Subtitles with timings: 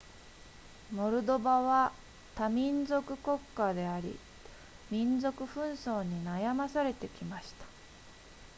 [0.91, 1.91] モルドバは
[2.33, 4.17] 多民族国家であり
[4.89, 7.65] 民族紛争に悩まされてきました